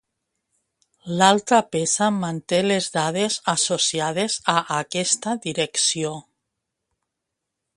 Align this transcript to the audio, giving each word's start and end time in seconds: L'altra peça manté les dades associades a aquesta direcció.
L'altra 1.17 1.59
peça 1.75 2.07
manté 2.15 2.61
les 2.71 2.87
dades 2.95 3.37
associades 3.53 4.39
a 4.55 4.57
aquesta 4.79 5.35
direcció. 5.45 6.15